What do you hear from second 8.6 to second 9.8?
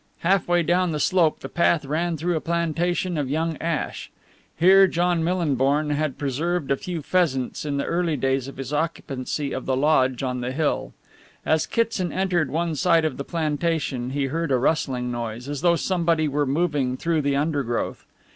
occupancy of the